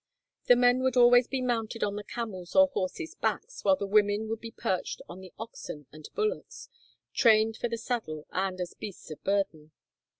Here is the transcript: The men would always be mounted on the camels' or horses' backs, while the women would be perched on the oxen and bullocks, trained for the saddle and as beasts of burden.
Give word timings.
The 0.47 0.55
men 0.55 0.81
would 0.81 0.97
always 0.97 1.27
be 1.27 1.41
mounted 1.43 1.83
on 1.83 1.95
the 1.95 2.03
camels' 2.03 2.55
or 2.55 2.69
horses' 2.69 3.13
backs, 3.13 3.63
while 3.63 3.75
the 3.75 3.85
women 3.85 4.29
would 4.29 4.41
be 4.41 4.49
perched 4.49 4.99
on 5.07 5.21
the 5.21 5.31
oxen 5.37 5.85
and 5.91 6.09
bullocks, 6.15 6.69
trained 7.13 7.55
for 7.55 7.67
the 7.67 7.77
saddle 7.77 8.25
and 8.31 8.59
as 8.59 8.73
beasts 8.73 9.11
of 9.11 9.23
burden. 9.23 9.73